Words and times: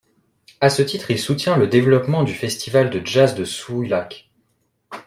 À 0.61 0.71
ce 0.71 0.81
titre, 0.81 1.11
il 1.11 1.19
soutient 1.19 1.57
le 1.57 1.67
développement 1.67 2.23
du 2.23 2.33
festival 2.33 2.89
de 2.89 3.05
jazz 3.05 3.35
de 3.35 3.45
Souillac. 3.45 4.31